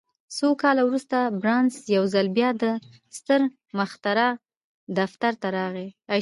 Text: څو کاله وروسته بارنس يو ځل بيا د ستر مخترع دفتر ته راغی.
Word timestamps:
څو 0.37 0.47
کاله 0.61 0.81
وروسته 0.87 1.17
بارنس 1.41 1.75
يو 1.95 2.03
ځل 2.13 2.27
بيا 2.37 2.49
د 2.61 2.65
ستر 3.17 3.41
مخترع 3.77 4.29
دفتر 4.97 5.33
ته 5.41 5.47
راغی. 5.57 5.87